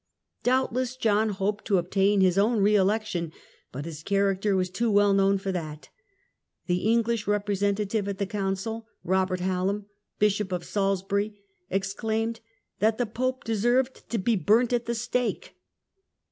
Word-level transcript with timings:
Doubtless 0.41 0.95
John 0.95 1.29
hoped 1.29 1.63
to 1.65 1.77
obtain 1.77 2.21
his 2.21 2.35
own 2.35 2.59
re 2.59 2.73
election, 2.73 3.31
but 3.71 3.85
his 3.85 4.01
character 4.01 4.55
was 4.55 4.71
too 4.71 4.89
well 4.89 5.13
known 5.13 5.37
for 5.37 5.51
that. 5.51 5.89
The 6.65 6.89
English 6.91 7.27
representative 7.27 8.07
at 8.07 8.17
the 8.17 8.25
Council, 8.25 8.87
Eobert 9.05 9.41
Hallam 9.41 9.85
Bishop 10.17 10.51
of 10.51 10.65
Salisbury, 10.65 11.37
exclaimed 11.69 12.39
that 12.79 12.97
"the 12.97 13.05
Pope 13.05 13.43
deserved 13.43 14.09
to 14.09 14.17
be 14.17 14.35
burnt 14.35 14.73
at 14.73 14.87
the 14.87 14.95
stake". 14.95 15.53